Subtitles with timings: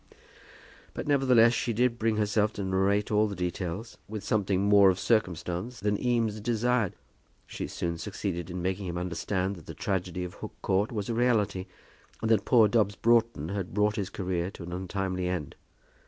[0.95, 4.97] But nevertheless she did bring herself to narrate all the details with something more of
[4.97, 6.95] circumstance than Eames desired.
[7.45, 11.13] She soon succeeded in making him understand that the tragedy of Hook Court was a
[11.13, 11.67] reality,
[12.19, 15.55] and that poor Dobbs Broughton had brought his career to an untimely end.